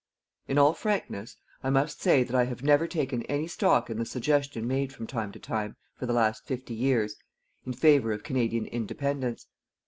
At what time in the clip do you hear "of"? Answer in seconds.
8.11-8.23